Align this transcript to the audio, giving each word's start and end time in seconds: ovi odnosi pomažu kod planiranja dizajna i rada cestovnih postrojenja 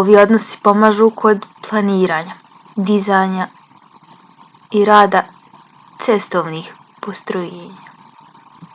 ovi 0.00 0.16
odnosi 0.22 0.56
pomažu 0.64 1.06
kod 1.20 1.46
planiranja 1.66 2.34
dizajna 2.90 3.46
i 4.80 4.84
rada 4.90 5.24
cestovnih 6.10 6.74
postrojenja 7.08 8.68